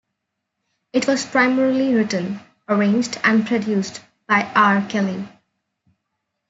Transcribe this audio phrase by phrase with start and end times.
[0.93, 4.83] It was primarily written, arranged, and produced by R.
[4.89, 5.27] Kelly.